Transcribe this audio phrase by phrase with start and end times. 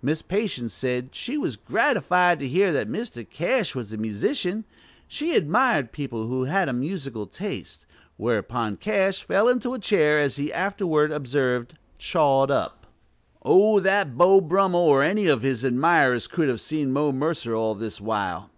[0.00, 3.28] Miss Patience said she was gratified to hear that Mr.
[3.28, 4.64] Cash was a musician;
[5.08, 7.84] she admired people who had a musical taste.
[8.16, 12.86] Whereupon Cash fell into a chair, as he afterward observed, "chawed up."
[13.42, 17.74] Oh that Beau Brummel or any of his admirers could have seen Mo Mercer all
[17.74, 18.50] this while!